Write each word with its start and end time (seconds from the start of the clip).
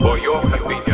For 0.00 0.18
your 0.18 0.40
convenience. 0.42 0.93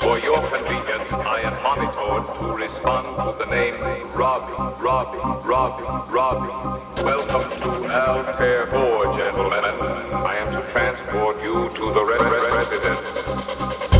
For 0.00 0.18
your 0.20 0.40
convenience, 0.48 1.12
I 1.12 1.42
am 1.44 1.62
monitored 1.62 2.40
to 2.40 2.46
respond 2.56 3.06
to 3.18 3.44
the 3.44 3.50
name 3.50 3.74
Robbie, 4.14 4.82
Robbie, 4.82 5.18
Robbie, 5.46 5.84
Robbie. 6.10 7.02
Welcome 7.02 7.60
to 7.60 7.70
Altair 7.92 8.66
4, 8.68 9.18
gentlemen. 9.18 9.64
I 10.14 10.36
am 10.36 10.52
to 10.52 10.72
transport 10.72 11.42
you 11.42 11.68
to 11.76 11.92
the 11.92 12.02
re- 12.04 12.16
residence. 12.56 13.97